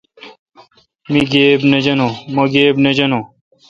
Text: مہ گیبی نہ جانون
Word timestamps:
مہ 1.11 1.21
گیبی 2.51 2.75
نہ 2.83 2.91
جانون 2.97 3.23